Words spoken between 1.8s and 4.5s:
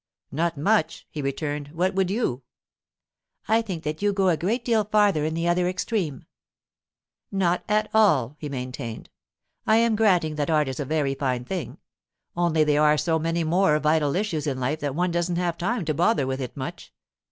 would you?' 'I think that you go a